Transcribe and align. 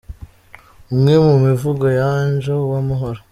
Umwe 0.93 1.13
mu 1.25 1.35
mivugo 1.45 1.85
ya 1.97 2.05
Angel 2.19 2.57
Uwamahoro. 2.65 3.19